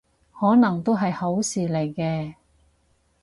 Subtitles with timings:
[0.39, 2.33] 可能都係好事嚟嘅